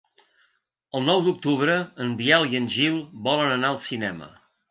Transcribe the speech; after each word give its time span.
El 0.99 1.03
nou 1.09 1.19
d'octubre 1.25 1.75
en 2.07 2.15
Biel 2.23 2.47
i 2.55 2.59
en 2.61 2.67
Gil 2.77 2.97
volen 3.27 3.55
anar 3.59 3.73
al 3.75 3.79
cinema. 3.87 4.31